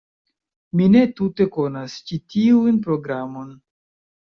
[0.79, 3.57] Mi ne tute konas ĉi tiun programon.